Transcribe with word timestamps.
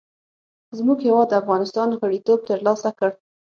زموږ 0.77 0.97
هېواد 1.07 1.37
افغانستان 1.41 1.89
غړیتوب 2.01 2.39
تر 2.49 2.57
لاسه 2.65 2.89
کړ. 2.99 3.11